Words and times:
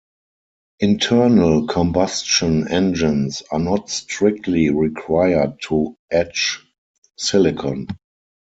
Internal 0.79 1.67
combustion 1.67 2.67
engines 2.69 3.43
are 3.51 3.59
not 3.59 3.87
strictly 3.91 4.71
required 4.71 5.61
to 5.67 5.95
etch 6.09 6.65
silicon. 7.19 7.87